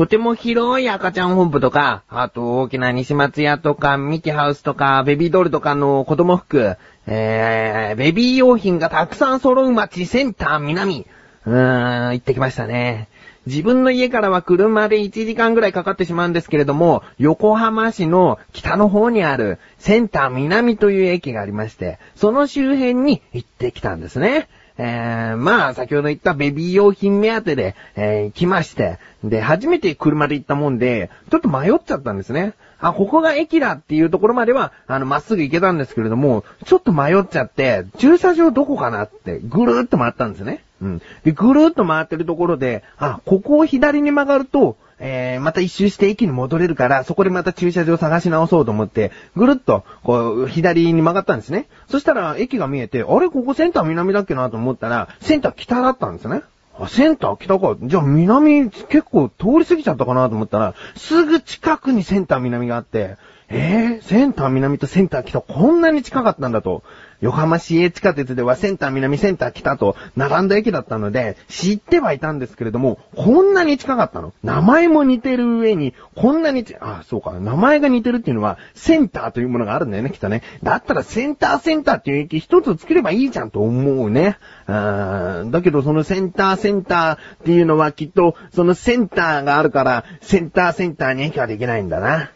[0.00, 11.06] とても広い赤ちゃん本部とか、あと大きな西松屋とか、ミキハウスとか、ベビードールとかの子供服、えー、ベビー用品がたくさん揃う街センター南。
[11.44, 13.10] うーん、行ってきましたね。
[13.44, 24.48] 自分の家からは車で1時間ぐらいかかってしまうんですけれども、横浜市の北の方にあるセンター南という駅がありまして、その周辺に行ってきたんですね。
[24.82, 32.54] えー、まあ、先ほど言ったベビー用品目当てで、えー、来まして、で、初めて車で行ったもんで、ちょっと迷っちゃったんですね。
[32.78, 40.64] あ、ここが駅だっていうところまでは、あの、まっすぐ行けたんですけれども、ちょっと迷っちゃって、駐車場どこかなって、ぐるーっと回ったんですね。
[40.80, 41.02] うん。
[41.24, 51.68] で、ぐるーっと回ってるところで、あ、ここを左に曲がると、えー、また一周して駅に戻れるから、そこでまた駐車場探し直そうと思って、ぐるっと、こう、左に曲がったんですね。
[51.88, 53.30] そしたら、駅が見えて、あれ？
[53.30, 56.42] ここセンター南だっけなと思ったら、センター北だったんですね。
[56.78, 57.76] あ、センター北か。
[57.82, 63.16] じゃあ南結構通り過ぎちゃったかなと思ったら、すぐ近くにセンター南があって、
[63.48, 66.82] えー、センター南とセンター北こんなに近かったんだと。
[67.20, 80.42] 横浜市営地下鉄ではセンター南センター北と並んだ駅だったので、知ってはいたんですけれども、こんなに近かったの名前も似てる上に、こんなに、あ、そうか、名前が似てるっていうのは、センターというものがあるんだよね、きっとね。
[80.62, 84.38] だったらセンターセンターっていう駅一つ作ればいいじゃんと思うね。
[84.66, 92.30] だけどそのセンターセンターっていうのはきっと、そのセンターがあるから、センターセンターに駅はできないんだな。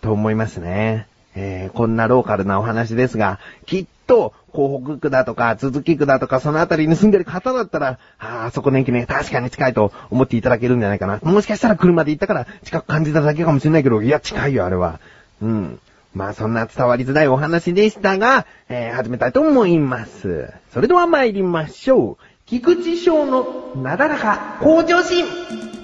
[0.00, 1.08] と思いますね。
[1.36, 11.20] えー、こんなローカルなお話ですが、きっと、港北区だとか、続き区だとか、そのあたりに住んでる方だったら、ああ、そこの駅ね、確かに近いと思っていただけるんじゃないかな。
[11.22, 15.00] もしかしたら車で行ったから近く感じただけかもしれないけど、いや、近いよ、あれは。
[15.42, 15.80] うん。
[16.14, 20.50] まあ、そんな伝わりづらいお話でしたが、えー、始めたいと思います。
[20.72, 22.16] それでは参りましょう。
[22.46, 25.75] 菊池翔のなだらか向上心。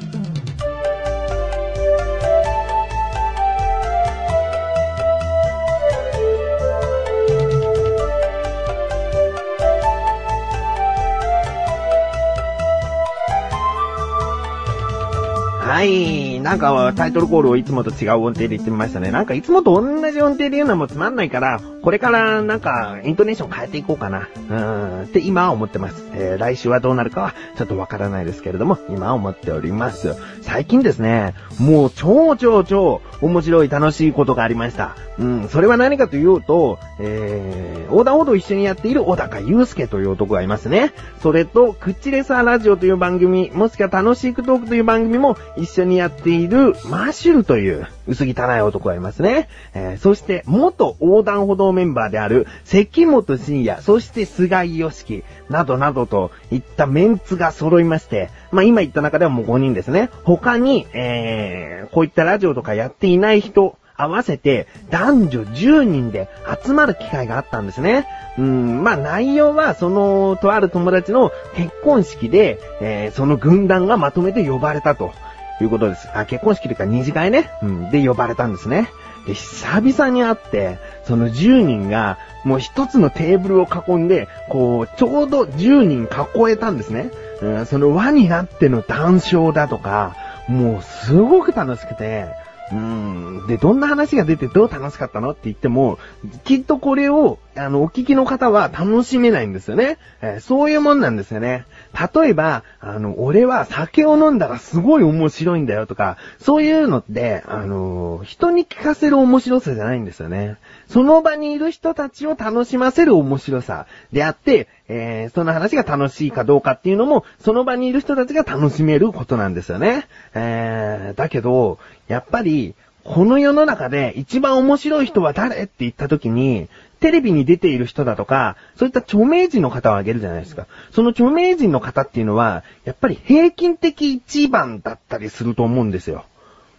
[15.83, 16.22] はい。
[16.53, 19.11] なんかタイトルコールをいつもと違う音程で言ってみましたね。
[19.11, 24.29] なんかいつもと同じ音程で言うのもつまんないから、これからなんかイントネーション変えていこうかな。
[24.51, 25.05] うーん。
[25.05, 26.05] って今は思ってます。
[26.13, 30.15] えー、来週はどうなるかはちょっとわからないですけれども、今は思っております。
[30.43, 34.95] 最近ですね、もう超超超面白い楽しいことがありました。
[35.19, 35.49] うん。
[35.49, 40.93] それは何かというと、えー、横断歩道を一緒にやっている小高祐介という男がいますね。
[41.23, 49.49] それと、クッチレサーラジオという番組、もしくは楽しいトークという番組も一緒にやっているいるマシュルという薄汚い男がいますね。
[49.75, 60.11] えー、そして、元横断歩道メンバーである関本慎也、そして菅井良樹、などなどといったメンツが揃いまして、まあ今言った中ではもう5人ですね。
[60.25, 66.29] 他に、えー、こういったラジオとかやっていない人、合わせて男女10人で
[66.65, 68.07] 集まる機会があったんですね。
[68.39, 75.13] うん、まあ内容はそのとある友達の結婚式で、えー、その軍団がまとめて呼ばれたと
[75.63, 76.09] ということです。
[76.13, 77.49] あ、結婚式というか二次会ね。
[77.63, 78.91] うん、で呼ばれたんですね。
[79.29, 87.13] で、久々に会って、その10人が、もう一つのテーブルを囲んで、こう、ちょうど10人囲えたんですね。
[87.41, 90.17] うん、その輪になっての談笑だとか、
[90.49, 92.27] もうすごく楽しくて、
[92.73, 93.47] うん。
[93.47, 96.01] で、どんな話が出てどう楽しかったのって言っても、
[96.43, 99.99] きっとこれを、あの、お聞きの方は楽しめないんですよね。
[100.23, 101.67] えー、そういうもんなんですよね。
[102.15, 110.57] 例えば、あの、俺は酒を飲んだらすごい面白いんだよとか、そういうのって、あの、人に聞かせる面白さじゃないんですよね。
[110.89, 120.07] その場にいる人たちを楽しませる面白さであって、えー、その話が楽しいかどうかっていうのも、その場にいる人たちが楽しめることなんですよね。
[120.35, 121.79] えー、だけど、
[122.09, 122.75] やっぱり、
[123.05, 126.69] この世の中で一番面白い人は誰って言った時に、
[127.01, 130.67] テレビに出ている人だとか、そういった著名人の方を挙げるじゃないですか。
[130.93, 136.25] その著名人の方っていうのは、やっぱり平均的一番だったりすると思うんですよ。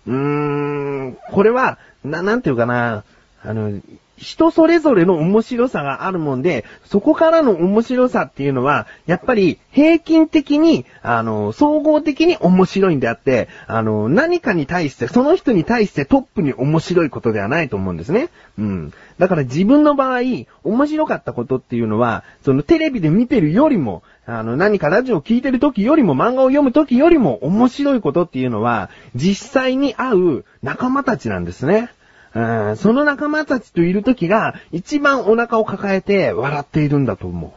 [0.08, 3.04] うーん、これは、な、なんていうかな、
[3.44, 3.82] あの、
[4.18, 18.30] 人それぞれの面白さがあるもんで、そこからの面白さっていうのは、やっぱり平均的に、あの、総合的に面白いんであって、あの、何かに対して、その人に対してトップに面白いことではないと思うんですね。
[18.60, 18.94] うん。
[19.18, 20.22] だから自分の場合、
[20.64, 31.90] 面白かったことっていうのは、そのテレビで見てるよりも、あの、何かラジオを聞いてる時よりも漫画を読む時よりも面白いことっていうのは、実際に会う仲間たちなんですね。
[32.36, 37.54] うん、その仲間たちといる時が、一番お腹を抱えて笑っているんだと思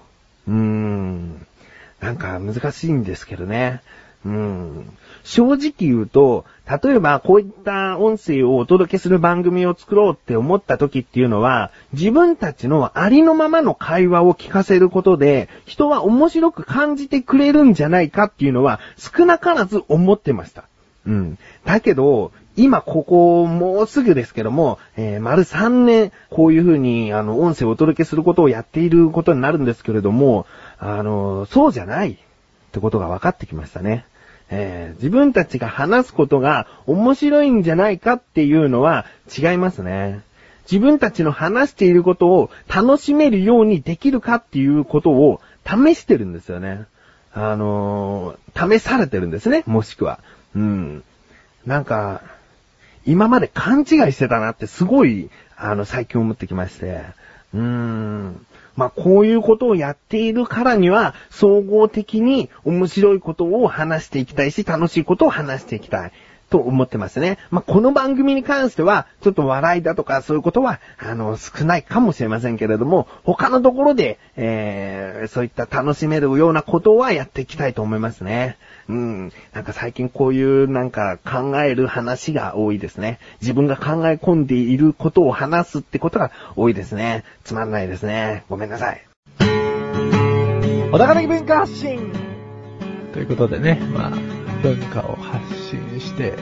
[0.47, 0.51] う。
[0.51, 1.47] うーん。
[2.01, 3.81] なんか難しいんですけどね。
[4.25, 4.97] うん。
[5.25, 6.45] 正直言うと、
[6.85, 20.65] 例えばこういった音声をお届けする番組を作ろうって思った時っていうのは、自分たちのありのままの会話を聞かせることで、人は面白く感じてくれるんじゃないかっていうのは、少なからず思ってました。
[21.07, 21.39] うん。
[21.65, 30.47] だけど、今ここもうすぐですけども、えー、丸3年、こういう風に、あの、音声をお届けすることをやっていることになるんですけれども、
[30.79, 32.17] あの、そうじゃないっ
[32.73, 34.07] てことが分かってきましたね。
[34.49, 39.07] えー、自分たちが話すことが面白いんじゃないかっていうのは
[39.37, 40.21] 違いますね。
[40.71, 46.87] 自分たちの話していることを楽しめるようにできるかっていうことを試してるんですよね。
[47.33, 50.21] あのー、試されてるんですね、もしくは。
[50.55, 51.03] うん。
[51.67, 52.23] なんか、
[53.07, 57.05] 今まで勘違いしてたなってすごい、あの、最近思ってきまして。
[57.55, 58.47] うーん。
[58.75, 66.13] まあ、こういうことをやっているからには、総合的に面白いことを話していきたいし、楽しいことを話していきたい。
[66.51, 67.39] と思ってますね。
[67.51, 78.59] まあ、この番組に関しては、ちょっと笑いだとかそういうことは、あの、少ないかもしれませんけれども、他のところで、えー、そういった楽しめるようなことはやっていきたいと思いますね。
[78.89, 79.33] うん。
[79.53, 83.19] なんか最近こういうなんか考える話が多いですね。
[83.41, 87.25] 自分が考え込んでいることを話すってことが多いですね。
[87.45, 88.45] つまんないですね。
[88.49, 89.03] ごめんなさい。
[90.93, 92.13] 小高的文化発信
[93.13, 94.11] ということでね、まあ、
[94.63, 96.35] 文化を発信して、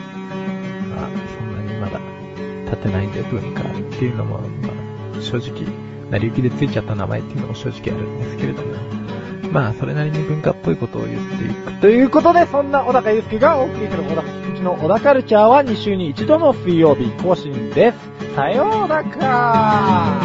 [0.90, 1.08] まあ、
[1.38, 1.99] そんなにまだ
[2.70, 4.69] 立てないんで文化っていうのも、ま
[5.19, 5.67] あ、正直、
[6.11, 9.03] 成り行きでついちゃった名前っていうのも正直あるんですけれども、
[9.50, 11.81] まあ、それなりに文化っぽいことを言っていく。
[11.81, 18.35] ということで、そんな小高祐介がお送りする小高うちの小高カルチャーは2週に1度の水曜日更新です。
[18.35, 20.20] さようなら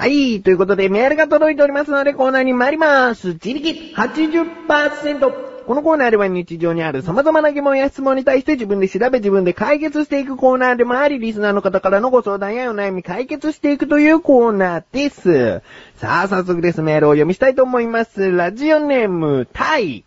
[0.00, 3.34] はい、ということでメールが届いておりますのでコーナーに参ります。
[3.34, 5.49] 自力80%。
[5.70, 15.62] このコーナーでは日常にある様々な疑問や質問に対して自分で調べ自分で解決していくコーナーでもあり、リスナーの方からのご相談やお悩み解決していくというコーナーです。
[15.94, 16.82] さあ、早速です。
[16.82, 18.32] メールを読みしたいと思います。
[18.32, 20.02] ラジオネーム、タイ。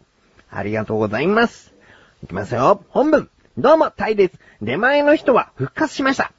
[0.51, 1.73] ありがとうございます。
[2.25, 2.83] いきますよ。
[2.89, 3.29] 本文。
[3.57, 4.33] どうも、タイです。
[4.61, 6.33] 出前の人は復活しました。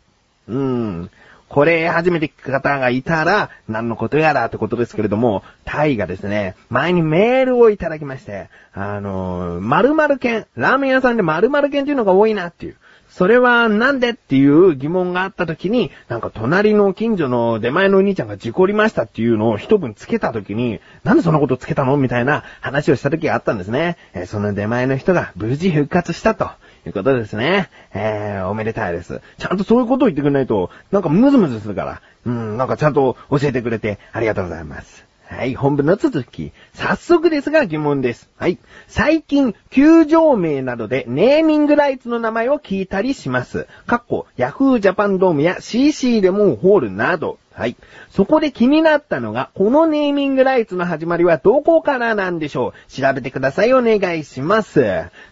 [0.49, 1.11] うーん。
[1.49, 12.77] これ初めて聞く方がいたら、何のことやらってことですけれども、タイがですね、前にメールをいただきまして、あのー、〇〇犬、ラーメン屋さんで〇〇犬っていうのが多いなっていう。
[13.15, 23.99] それはなんでっていう疑問があった時に、なんか隣の近所の出前のお兄ちゃんが事故りましたっていうのを一文つけた時に、なんでそんなことつけたのみたいな話をした時があったんですね。
[24.15, 26.51] えその出前の人が無事復活したと。
[26.87, 27.71] いうことですね。
[27.93, 29.21] えー、おめでたいです。
[29.39, 32.03] ちゃんとそういうことを言ってくれないと、なんかムズムズするから。
[32.27, 35.05] うん、なんかちゃんと教えてくれてありがとうございます。
[35.27, 36.53] はい、本文の続き。
[36.75, 38.29] 早速ですが疑問です。
[38.37, 38.59] はい。
[38.89, 43.67] 最近、球場名などでネーミングライツの名前を聞いたりします。
[43.87, 47.39] かっこ、ヤフージャパンドームや CC レモンホールなど。
[47.55, 47.77] はい。
[48.11, 53.73] そこで気になったのが、このネーミングライツの始まりはどこからなんでしょう調べてください。
[53.73, 54.75] お願いします。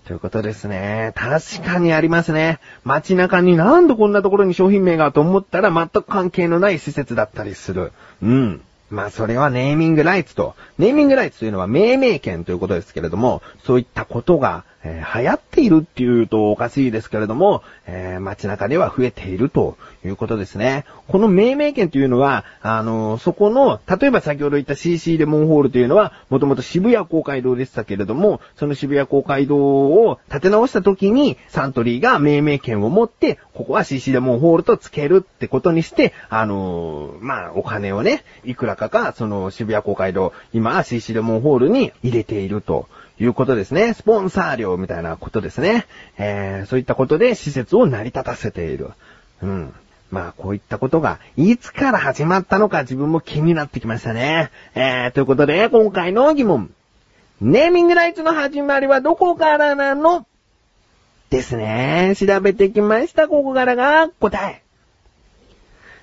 [0.04, 1.12] ということですね。
[1.16, 2.60] 確かにありますね。
[2.84, 7.92] 街中になんでこんなところに商品名がと思ったら全く関係のない施設だったりする。
[8.22, 8.62] うん。
[8.92, 20.84] まあそれはネーミングライツと、ネーミングライツというのは命名権ということですけれども、そういったことがえー、流行っているっていうとおかしいですけれども、えー、街中では増えているということですね。
[21.08, 42.88] この命名権というのは、あのー、そこの、例えば先ほど言った CC レモンホールというのは、もともと渋谷公会堂でしたけれども、その渋谷公会堂を建て直した時に、サントリーが命名権を持って、ここは CC レモンホールと付けるってことにして、あのまあ、お金をね、いくらかか、その渋谷公会堂、今は CC レモンホールに入れていると。
[43.18, 43.94] いうことですね。
[43.94, 45.86] スポンサー料みたいなことですね。
[46.18, 48.90] えー、そういったことで施設を成り立たせている。
[49.42, 49.74] うん。
[50.10, 54.50] まあ、こういったことが、いつから始まったのか自分も気になってきましたね。
[54.74, 56.70] えー、ということで、今回の疑問。
[57.40, 60.26] ネーミングライツの始まりはどこからなの？
[61.30, 62.14] ですね。
[62.16, 63.26] 調べてきました。
[63.26, 64.62] ここからが答え。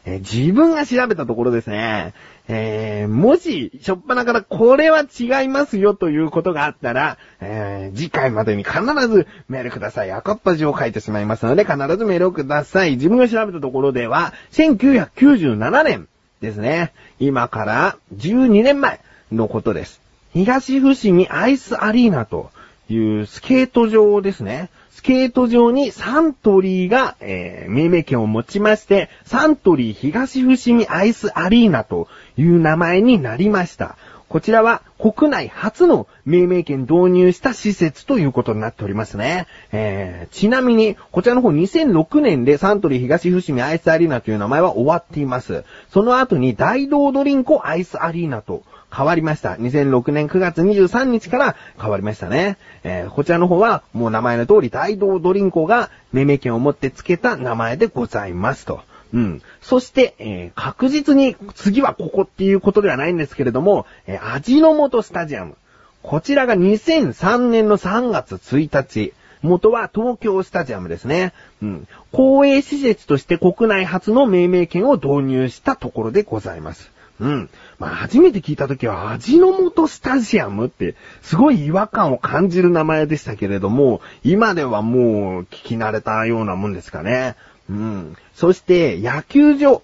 [0.05, 2.13] えー、自分が調べたところですね。
[2.51, 10.11] えー、もし、しょっぱなからこれは違いますよということがあったら、えー、次回までに必ずメールください。
[10.11, 12.93] 赤っ端を書いてしまいますので、必ずメールをください。
[12.93, 16.07] 自分が調べたところでは、1997年
[16.41, 16.91] ですね。
[17.19, 18.99] 今から12年前
[19.31, 20.01] のことです。
[20.33, 22.49] 東伏見アイスアリーナと
[22.89, 24.71] いうスケート場ですね。
[24.91, 33.97] スケート場にサントリーが、えー、命名権を持ちまして、サントリー東伏見アイスアリーナという名前になりました。
[34.29, 39.47] こちらは国内初の命名権導入した施設ということになっておりますね。
[39.71, 45.63] えー、ちなみに、こちらの方2006年でサントリー東伏見アイスアリーナという名前は終わっています。
[45.91, 48.61] その後に大道ドリンクアイスアリーナと
[48.95, 49.53] 変わりました。
[49.53, 52.57] 2006年9月23日から変わりましたね。
[52.83, 58.81] えー、こちらの方はもう名前の通り大道ドリンクが命名権を持って付けた名前でございますと。
[59.13, 59.41] うん。
[59.61, 65.55] そして、えー、確実に次はここっていうことではないんですけれども、えー、味の素スタジアム。
[66.01, 69.13] こちらが2003年の3月1日。
[69.41, 71.33] 元は東京スタジアムですね。
[71.61, 71.87] うん。
[72.11, 76.91] 公営施設として国内初の命名権を導入したところでございます。
[77.19, 77.49] うん。
[77.79, 87.37] まあ、初めて聞いたときは、味の素スタジアムって、すごい違和感を感じる名前でしたけれども、今ではもう聞き慣れたようなもんですかね。
[87.69, 88.17] うん。
[88.35, 89.81] そして、野球場。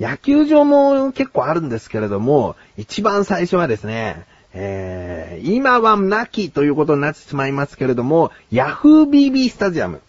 [0.00, 10.00] 野球場も結構あるんですけれども、一番最初はですね、えー、今はなきということになってしまいますけれども、ヤフー BB スタジアム。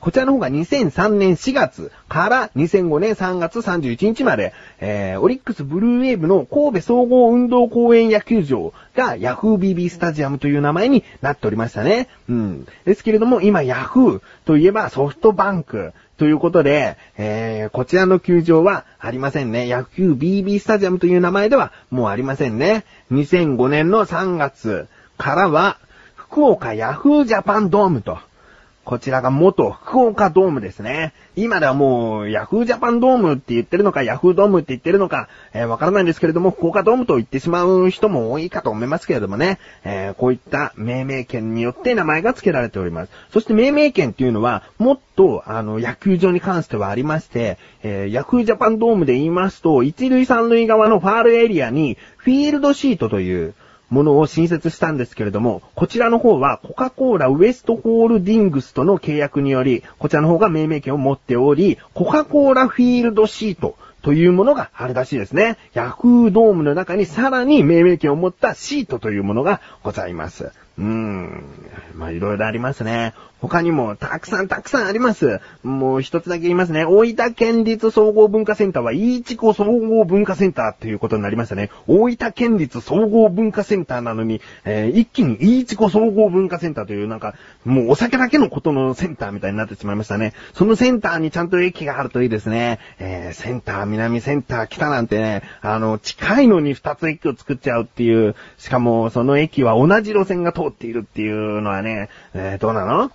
[0.00, 12.08] こちらの方が2003年4月から2005年3月31日まで、えー、オリックスブルーウェーブの神戸総合運動公園野球場がヤフー BB スタジアムという名前になっておりましたね。
[12.28, 12.66] うん。
[12.84, 19.68] ですけれども、今ヤフーといえばソフトバンク、ということで、えー、こちらの球場はありませんね。
[19.68, 22.84] 野球 BB スタジアムという名前ではもうありませんね。
[23.12, 25.78] 2005年の3月からは、
[26.16, 28.18] 福岡ヤフージャパンドームと
[28.88, 31.12] こちらが元福岡ドームですね。
[31.36, 43.12] 今ではもう、ヤフージャパンドームって言ってるのか、ヤフードームって言ってるのか、えー、わからないんですけれども、福岡ドームと言ってしまう人も多いかと思いますけれどもね、えー、こういった命名権によって名前が付けられております。
[43.30, 53.54] そして命名権っていうのは、もっと、あの、野球場に関してはありまして、えー、ヤフージャパンドームで言いますと、一塁三塁側のファールエリアに、フィールドシートという、
[53.90, 65.56] ものを新設したんですけれども、こちらの方はコカ・コーラウエストホールディングスとの契約により、こちらの方が命名権を持っており、コカ・コーラフィールドシートというものがあるらしいですね。
[65.72, 70.52] ヤフードームの中にさらに命名権を持ったシートというものがございます。
[70.78, 71.44] うーん。
[71.94, 73.12] まあ、いろいろありますね。
[73.40, 75.40] 他にもたくさんたくさんあります。
[75.62, 76.84] もう一つだけ言いますね。
[76.84, 81.70] 大分県立総合文化センターは、いいちこ総合文化センターということになりましたね。
[81.86, 90.32] 大分県立総合文化センターなのに、えー、一気にいちこ総合文化センターというなんか、もうお酒だけのことのセンターみたいになってしまいましたね。
[90.54, 92.80] そのセンターにちゃんと駅があるといいですね。
[92.98, 103.10] えー、センター、南センター、北なんてね、あの、近いのに二つ駅を作っちゃうっていう、しかもその駅は同じ路線が通っているっていうのはね、えー、どうなの？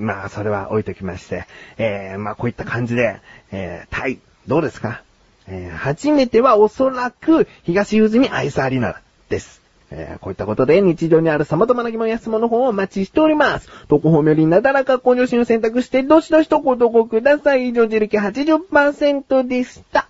[0.00, 1.46] まあ、それは置いときまして、
[1.78, 5.02] えー、まあ、こういった感じで、えー、タイ、どうですか？
[5.48, 9.62] えー、初めてはおそらく、東渦にアイスアリーナです。
[9.90, 13.68] えー、こういったことで日常にある様々な疑問や質問の方をお待ちしております。
[13.88, 17.68] どこ方面よりなだらか向上心を選択して、どしどしとご投稿ください。
[17.68, 20.08] 以上、自力80%でした。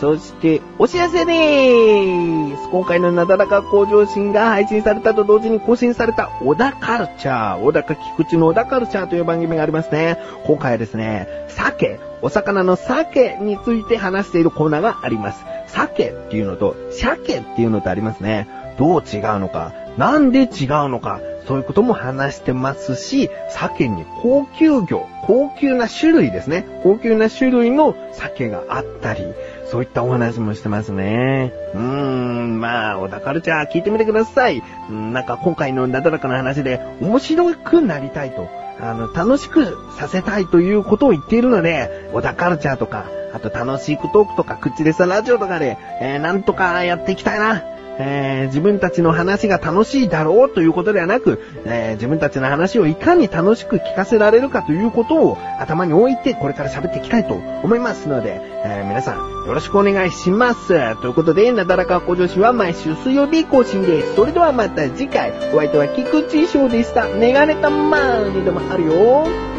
[0.00, 10.16] そして、お知らせでーす今回のなだらか向上心が配信されたと同時に更新された小田カルチャー、小高菊池の小田カルチャーという番組がありますね。
[10.46, 15.44] 今回はですね、鮭、お魚の鮭について話しているコーナーがあります。
[15.66, 18.48] 鮭っていうのと、鮭っていうのとありますね。
[18.78, 20.48] どう違うのか、なんで違う
[20.88, 26.64] のか、そういうことも話してますし、鮭に高級魚、高級な種類ですね。
[26.82, 29.24] 高級な種類の鮭があったり、
[29.70, 31.52] そういったお話もしてますね。
[31.74, 34.62] うーん、まあ、小田カルチャー聞いてみてください。
[34.90, 38.48] なんか今回のなだらかな話で面白くなりたいと、
[38.80, 47.62] あの、楽しくさせたいということを言っているので、小田カルチャーとか、あと楽しいトークとか、口でさラジオとかで、えー、なんとかやっていきたいな。
[48.02, 60.96] えー、自分たちの話が楽しいだろうということではなく、えー、自分たちの話をいかに楽しく聞かせられるかということを頭に置いてこれから喋っていきたいと思いますので、えー、皆さんよろしくお願いします。
[61.00, 64.14] ということで、なだらか向上心は毎週水曜日更新です。
[64.14, 67.08] それではまた次回、お相手は菊池翔でした。
[67.08, 68.92] メガネたまーにでもあるよ。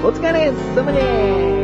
[0.03, 1.60] お疲れ様です。